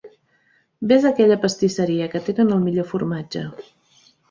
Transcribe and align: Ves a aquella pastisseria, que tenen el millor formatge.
Ves 0.91 1.05
a 1.05 1.07
aquella 1.11 1.37
pastisseria, 1.43 2.09
que 2.15 2.23
tenen 2.31 2.51
el 2.57 2.65
millor 2.67 2.91
formatge. 2.95 3.47